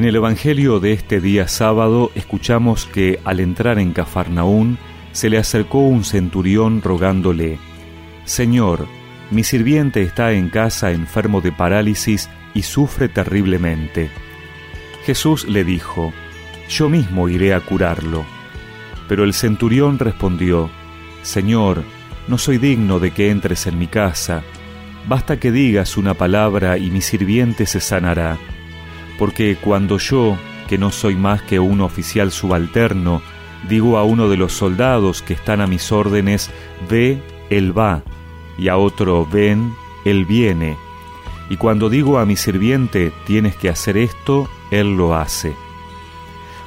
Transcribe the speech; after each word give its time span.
En 0.00 0.06
el 0.06 0.16
Evangelio 0.16 0.80
de 0.80 0.94
este 0.94 1.20
día 1.20 1.46
sábado 1.46 2.10
escuchamos 2.14 2.86
que 2.86 3.20
al 3.22 3.38
entrar 3.38 3.78
en 3.78 3.92
Cafarnaún 3.92 4.78
se 5.12 5.28
le 5.28 5.36
acercó 5.36 5.80
un 5.80 6.04
centurión 6.04 6.80
rogándole, 6.80 7.58
Señor, 8.24 8.86
mi 9.30 9.44
sirviente 9.44 10.00
está 10.00 10.32
en 10.32 10.48
casa 10.48 10.92
enfermo 10.92 11.42
de 11.42 11.52
parálisis 11.52 12.30
y 12.54 12.62
sufre 12.62 13.10
terriblemente. 13.10 14.08
Jesús 15.04 15.46
le 15.46 15.64
dijo, 15.64 16.14
Yo 16.70 16.88
mismo 16.88 17.28
iré 17.28 17.52
a 17.52 17.60
curarlo. 17.60 18.24
Pero 19.06 19.22
el 19.22 19.34
centurión 19.34 19.98
respondió, 19.98 20.70
Señor, 21.20 21.84
no 22.26 22.38
soy 22.38 22.56
digno 22.56 23.00
de 23.00 23.10
que 23.10 23.28
entres 23.30 23.66
en 23.66 23.78
mi 23.78 23.86
casa, 23.86 24.44
basta 25.06 25.38
que 25.38 25.52
digas 25.52 25.98
una 25.98 26.14
palabra 26.14 26.78
y 26.78 26.90
mi 26.90 27.02
sirviente 27.02 27.66
se 27.66 27.80
sanará 27.80 28.38
porque 29.20 29.58
cuando 29.60 29.98
yo, 29.98 30.38
que 30.66 30.78
no 30.78 30.90
soy 30.90 31.14
más 31.14 31.42
que 31.42 31.60
un 31.60 31.82
oficial 31.82 32.32
subalterno, 32.32 33.20
digo 33.68 33.98
a 33.98 34.04
uno 34.04 34.30
de 34.30 34.38
los 34.38 34.54
soldados 34.54 35.20
que 35.20 35.34
están 35.34 35.60
a 35.60 35.66
mis 35.66 35.92
órdenes, 35.92 36.50
ve, 36.88 37.22
él 37.50 37.76
va, 37.76 38.02
y 38.56 38.68
a 38.68 38.78
otro, 38.78 39.28
ven, 39.30 39.74
él 40.06 40.24
viene. 40.24 40.78
Y 41.50 41.58
cuando 41.58 41.90
digo 41.90 42.18
a 42.18 42.24
mi 42.24 42.34
sirviente, 42.34 43.12
tienes 43.26 43.56
que 43.56 43.68
hacer 43.68 43.98
esto, 43.98 44.48
él 44.70 44.96
lo 44.96 45.14
hace. 45.14 45.54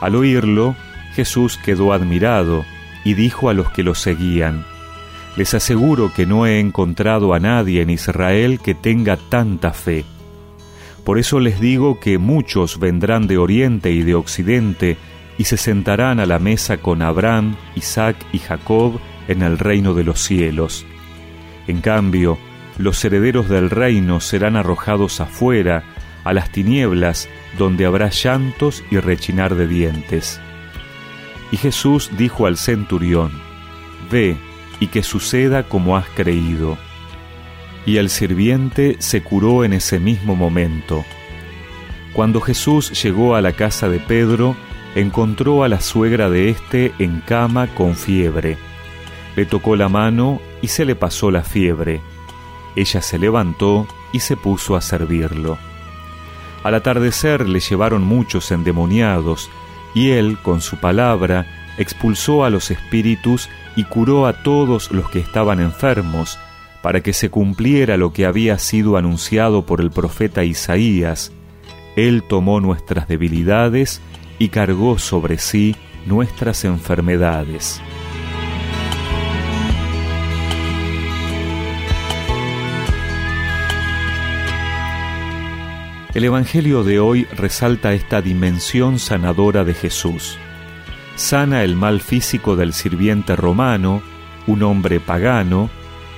Al 0.00 0.16
oírlo, 0.16 0.74
Jesús 1.14 1.58
quedó 1.58 1.92
admirado 1.92 2.64
y 3.04 3.12
dijo 3.12 3.50
a 3.50 3.52
los 3.52 3.70
que 3.72 3.82
lo 3.82 3.94
seguían, 3.94 4.64
Les 5.36 5.52
aseguro 5.52 6.14
que 6.14 6.24
no 6.24 6.46
he 6.46 6.60
encontrado 6.60 7.34
a 7.34 7.40
nadie 7.40 7.82
en 7.82 7.90
Israel 7.90 8.58
que 8.58 8.74
tenga 8.74 9.18
tanta 9.18 9.74
fe. 9.74 10.06
Por 11.08 11.18
eso 11.18 11.40
les 11.40 11.58
digo 11.58 12.00
que 12.00 12.18
muchos 12.18 12.78
vendrán 12.78 13.28
de 13.28 13.38
oriente 13.38 13.90
y 13.92 14.02
de 14.02 14.14
occidente 14.14 14.98
y 15.38 15.44
se 15.44 15.56
sentarán 15.56 16.20
a 16.20 16.26
la 16.26 16.38
mesa 16.38 16.76
con 16.76 17.00
Abraham, 17.00 17.56
Isaac 17.74 18.14
y 18.30 18.40
Jacob 18.40 19.00
en 19.26 19.40
el 19.40 19.58
reino 19.58 19.94
de 19.94 20.04
los 20.04 20.20
cielos. 20.20 20.84
En 21.66 21.80
cambio, 21.80 22.36
los 22.76 23.02
herederos 23.06 23.48
del 23.48 23.70
reino 23.70 24.20
serán 24.20 24.54
arrojados 24.54 25.22
afuera, 25.22 25.82
a 26.24 26.34
las 26.34 26.52
tinieblas, 26.52 27.26
donde 27.56 27.86
habrá 27.86 28.10
llantos 28.10 28.84
y 28.90 28.98
rechinar 28.98 29.54
de 29.54 29.66
dientes. 29.66 30.42
Y 31.50 31.56
Jesús 31.56 32.10
dijo 32.18 32.44
al 32.44 32.58
centurión, 32.58 33.32
Ve, 34.10 34.36
y 34.78 34.88
que 34.88 35.02
suceda 35.02 35.62
como 35.62 35.96
has 35.96 36.06
creído 36.10 36.76
y 37.88 37.96
el 37.96 38.10
sirviente 38.10 38.96
se 38.98 39.22
curó 39.22 39.64
en 39.64 39.72
ese 39.72 39.98
mismo 39.98 40.36
momento. 40.36 41.06
Cuando 42.12 42.42
Jesús 42.42 43.02
llegó 43.02 43.34
a 43.34 43.40
la 43.40 43.54
casa 43.54 43.88
de 43.88 43.98
Pedro, 43.98 44.56
encontró 44.94 45.64
a 45.64 45.68
la 45.68 45.80
suegra 45.80 46.28
de 46.28 46.50
éste 46.50 46.92
en 46.98 47.22
cama 47.22 47.66
con 47.68 47.96
fiebre. 47.96 48.58
Le 49.36 49.46
tocó 49.46 49.74
la 49.74 49.88
mano 49.88 50.38
y 50.60 50.68
se 50.68 50.84
le 50.84 50.96
pasó 50.96 51.30
la 51.30 51.42
fiebre. 51.42 52.02
Ella 52.76 53.00
se 53.00 53.18
levantó 53.18 53.88
y 54.12 54.20
se 54.20 54.36
puso 54.36 54.76
a 54.76 54.82
servirlo. 54.82 55.56
Al 56.64 56.74
atardecer 56.74 57.48
le 57.48 57.60
llevaron 57.60 58.02
muchos 58.02 58.50
endemoniados, 58.50 59.48
y 59.94 60.10
él, 60.10 60.36
con 60.42 60.60
su 60.60 60.76
palabra, 60.76 61.46
expulsó 61.78 62.44
a 62.44 62.50
los 62.50 62.70
espíritus 62.70 63.48
y 63.76 63.84
curó 63.84 64.26
a 64.26 64.42
todos 64.42 64.92
los 64.92 65.08
que 65.08 65.20
estaban 65.20 65.58
enfermos, 65.58 66.38
para 66.82 67.00
que 67.00 67.12
se 67.12 67.30
cumpliera 67.30 67.96
lo 67.96 68.12
que 68.12 68.26
había 68.26 68.58
sido 68.58 68.96
anunciado 68.96 69.66
por 69.66 69.80
el 69.80 69.90
profeta 69.90 70.44
Isaías, 70.44 71.32
Él 71.96 72.22
tomó 72.28 72.60
nuestras 72.60 73.08
debilidades 73.08 74.00
y 74.38 74.48
cargó 74.48 74.98
sobre 74.98 75.38
sí 75.38 75.76
nuestras 76.06 76.64
enfermedades. 76.64 77.80
El 86.14 86.24
Evangelio 86.24 86.84
de 86.84 86.98
hoy 86.98 87.24
resalta 87.36 87.92
esta 87.92 88.22
dimensión 88.22 88.98
sanadora 88.98 89.62
de 89.62 89.74
Jesús. 89.74 90.38
Sana 91.16 91.62
el 91.62 91.76
mal 91.76 92.00
físico 92.00 92.56
del 92.56 92.72
sirviente 92.72 93.36
romano, 93.36 94.02
un 94.46 94.62
hombre 94.62 95.00
pagano, 95.00 95.68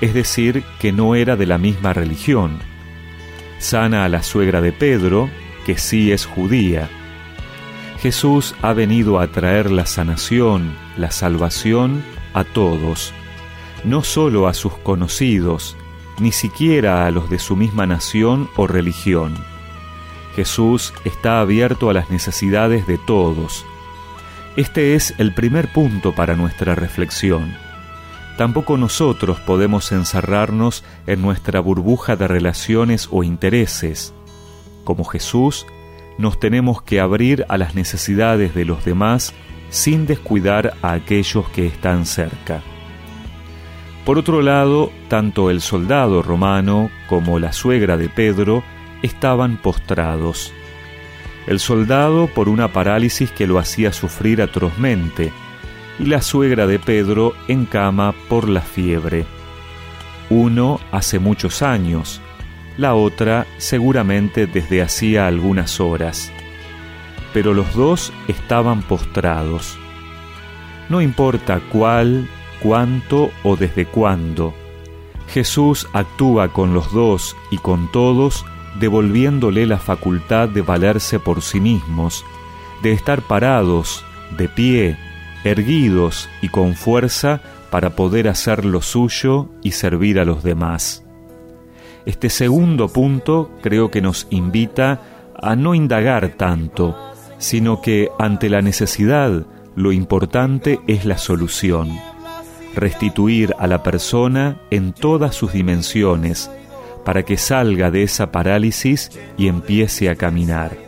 es 0.00 0.14
decir, 0.14 0.64
que 0.80 0.92
no 0.92 1.14
era 1.14 1.36
de 1.36 1.46
la 1.46 1.58
misma 1.58 1.92
religión. 1.92 2.58
Sana 3.58 4.04
a 4.04 4.08
la 4.08 4.22
suegra 4.22 4.60
de 4.60 4.72
Pedro, 4.72 5.30
que 5.64 5.78
sí 5.78 6.12
es 6.12 6.26
judía. 6.26 6.88
Jesús 8.00 8.54
ha 8.60 8.72
venido 8.72 9.18
a 9.18 9.28
traer 9.28 9.70
la 9.70 9.86
sanación, 9.86 10.76
la 10.96 11.10
salvación 11.10 12.04
a 12.34 12.44
todos, 12.44 13.14
no 13.84 14.02
solo 14.02 14.46
a 14.46 14.54
sus 14.54 14.76
conocidos, 14.76 15.76
ni 16.18 16.32
siquiera 16.32 17.06
a 17.06 17.10
los 17.10 17.30
de 17.30 17.38
su 17.38 17.56
misma 17.56 17.86
nación 17.86 18.50
o 18.56 18.66
religión. 18.66 19.34
Jesús 20.36 20.92
está 21.04 21.40
abierto 21.40 21.88
a 21.88 21.94
las 21.94 22.10
necesidades 22.10 22.86
de 22.86 22.98
todos. 22.98 23.64
Este 24.56 24.94
es 24.94 25.14
el 25.18 25.32
primer 25.32 25.72
punto 25.72 26.12
para 26.12 26.36
nuestra 26.36 26.74
reflexión 26.74 27.63
tampoco 28.36 28.76
nosotros 28.76 29.38
podemos 29.40 29.92
encerrarnos 29.92 30.84
en 31.06 31.22
nuestra 31.22 31.60
burbuja 31.60 32.16
de 32.16 32.28
relaciones 32.28 33.08
o 33.10 33.22
intereses. 33.22 34.14
Como 34.84 35.04
Jesús, 35.04 35.66
nos 36.18 36.38
tenemos 36.38 36.82
que 36.82 37.00
abrir 37.00 37.44
a 37.48 37.58
las 37.58 37.74
necesidades 37.74 38.54
de 38.54 38.64
los 38.64 38.84
demás 38.84 39.34
sin 39.70 40.06
descuidar 40.06 40.74
a 40.82 40.92
aquellos 40.92 41.48
que 41.48 41.66
están 41.66 42.06
cerca. 42.06 42.62
Por 44.04 44.18
otro 44.18 44.42
lado, 44.42 44.92
tanto 45.08 45.50
el 45.50 45.60
soldado 45.60 46.22
romano 46.22 46.90
como 47.08 47.38
la 47.38 47.52
suegra 47.52 47.96
de 47.96 48.08
Pedro 48.08 48.62
estaban 49.02 49.56
postrados. 49.56 50.52
El 51.46 51.58
soldado 51.58 52.28
por 52.28 52.48
una 52.48 52.72
parálisis 52.72 53.30
que 53.30 53.46
lo 53.46 53.58
hacía 53.58 53.92
sufrir 53.92 54.42
atrozmente, 54.42 55.32
y 55.98 56.06
la 56.06 56.22
suegra 56.22 56.66
de 56.66 56.78
Pedro 56.78 57.34
en 57.48 57.66
cama 57.66 58.14
por 58.28 58.48
la 58.48 58.60
fiebre. 58.60 59.24
Uno 60.30 60.80
hace 60.90 61.18
muchos 61.18 61.62
años, 61.62 62.20
la 62.76 62.94
otra 62.94 63.46
seguramente 63.58 64.46
desde 64.46 64.82
hacía 64.82 65.26
algunas 65.26 65.80
horas. 65.80 66.32
Pero 67.32 67.52
los 67.54 67.74
dos 67.74 68.12
estaban 68.28 68.82
postrados. 68.82 69.78
No 70.88 71.00
importa 71.00 71.60
cuál, 71.70 72.28
cuánto 72.60 73.30
o 73.42 73.56
desde 73.56 73.86
cuándo, 73.86 74.54
Jesús 75.28 75.88
actúa 75.92 76.48
con 76.48 76.74
los 76.74 76.92
dos 76.92 77.36
y 77.50 77.58
con 77.58 77.90
todos, 77.90 78.44
devolviéndole 78.78 79.66
la 79.66 79.78
facultad 79.78 80.48
de 80.48 80.62
valerse 80.62 81.18
por 81.18 81.42
sí 81.42 81.60
mismos, 81.60 82.24
de 82.82 82.92
estar 82.92 83.22
parados, 83.22 84.04
de 84.36 84.48
pie, 84.48 84.98
erguidos 85.44 86.28
y 86.42 86.48
con 86.48 86.74
fuerza 86.74 87.40
para 87.70 87.90
poder 87.90 88.28
hacer 88.28 88.64
lo 88.64 88.82
suyo 88.82 89.48
y 89.62 89.72
servir 89.72 90.18
a 90.18 90.24
los 90.24 90.42
demás. 90.42 91.04
Este 92.06 92.30
segundo 92.30 92.88
punto 92.88 93.50
creo 93.62 93.90
que 93.90 94.02
nos 94.02 94.26
invita 94.30 95.00
a 95.40 95.56
no 95.56 95.74
indagar 95.74 96.30
tanto, 96.36 96.96
sino 97.38 97.80
que 97.80 98.10
ante 98.18 98.48
la 98.48 98.62
necesidad 98.62 99.46
lo 99.74 99.92
importante 99.92 100.80
es 100.86 101.04
la 101.04 101.18
solución, 101.18 101.90
restituir 102.74 103.54
a 103.58 103.66
la 103.66 103.82
persona 103.82 104.60
en 104.70 104.92
todas 104.92 105.34
sus 105.34 105.52
dimensiones 105.52 106.50
para 107.04 107.22
que 107.24 107.36
salga 107.36 107.90
de 107.90 108.02
esa 108.02 108.30
parálisis 108.32 109.10
y 109.36 109.48
empiece 109.48 110.08
a 110.08 110.16
caminar. 110.16 110.83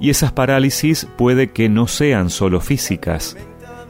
Y 0.00 0.10
esas 0.10 0.32
parálisis 0.32 1.06
puede 1.16 1.50
que 1.50 1.68
no 1.68 1.86
sean 1.86 2.30
solo 2.30 2.60
físicas. 2.60 3.36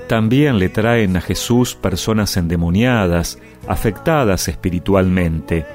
También 0.08 0.58
le 0.58 0.70
traen 0.70 1.16
a 1.16 1.20
Jesús 1.20 1.74
personas 1.74 2.36
endemoniadas, 2.36 3.38
afectadas 3.66 4.48
espiritualmente. 4.48 5.66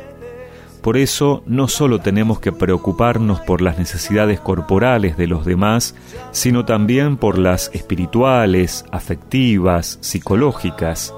Por 0.82 0.98
eso 0.98 1.44
no 1.46 1.70
solo 1.70 2.00
tenemos 2.02 2.42
que 2.42 2.52
preocuparnos 2.52 3.40
por 3.40 3.62
las 3.62 3.78
necesidades 3.78 4.42
corporales 4.42 5.16
de 5.16 5.28
los 5.28 5.46
demás, 5.46 5.96
sino 6.32 6.66
también 6.66 7.16
por 7.16 7.38
las 7.38 7.72
espirituales, 7.74 8.84
afectivas, 8.92 9.98
psicológicas, 10.02 11.14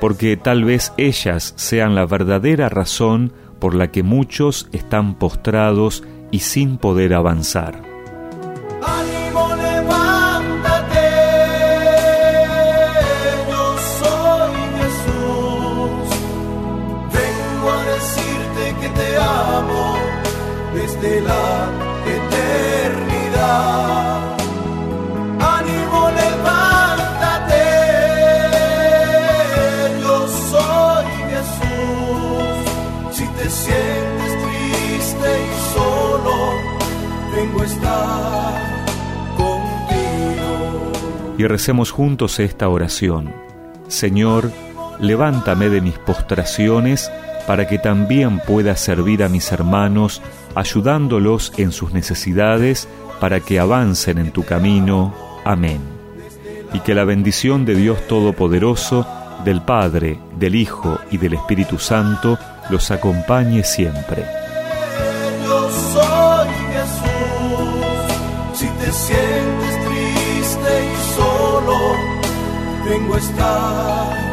porque 0.00 0.36
tal 0.36 0.64
vez 0.64 0.92
ellas 0.96 1.54
sean 1.56 1.94
la 1.94 2.04
verdadera 2.04 2.68
razón 2.68 3.32
por 3.60 3.76
la 3.76 3.92
que 3.92 4.02
muchos 4.02 4.68
están 4.72 5.14
postrados 5.14 6.02
y 6.32 6.40
sin 6.40 6.76
poder 6.76 7.14
avanzar. 7.14 7.85
Desde 20.86 21.20
la 21.20 21.68
eternidad. 22.16 23.56
Ánimo, 25.40 26.10
levántate. 26.22 27.64
Yo 30.02 30.16
soy 30.52 31.06
Jesús. 31.32 32.56
Si 33.12 33.26
te 33.26 33.50
sientes 33.50 34.32
triste 34.44 35.28
y 35.44 35.74
solo, 35.74 36.34
vengo 37.34 37.62
a 37.62 37.64
estar. 37.64 38.75
Y 41.38 41.46
recemos 41.46 41.90
juntos 41.90 42.40
esta 42.40 42.68
oración. 42.68 43.32
Señor, 43.88 44.50
levántame 45.00 45.68
de 45.68 45.80
mis 45.80 45.98
postraciones 45.98 47.10
para 47.46 47.68
que 47.68 47.78
también 47.78 48.40
pueda 48.40 48.74
servir 48.76 49.22
a 49.22 49.28
mis 49.28 49.52
hermanos, 49.52 50.22
ayudándolos 50.54 51.52
en 51.56 51.72
sus 51.72 51.92
necesidades, 51.92 52.88
para 53.20 53.40
que 53.40 53.60
avancen 53.60 54.18
en 54.18 54.32
tu 54.32 54.44
camino. 54.44 55.14
Amén. 55.44 55.80
Y 56.72 56.80
que 56.80 56.94
la 56.94 57.04
bendición 57.04 57.64
de 57.64 57.76
Dios 57.76 58.06
Todopoderoso, 58.08 59.06
del 59.44 59.62
Padre, 59.62 60.18
del 60.38 60.54
Hijo 60.54 60.98
y 61.10 61.18
del 61.18 61.34
Espíritu 61.34 61.78
Santo 61.78 62.38
los 62.70 62.90
acompañe 62.90 63.62
siempre. 63.62 64.45
Vengo 72.86 73.14
a 73.14 73.18
estar 73.18 74.25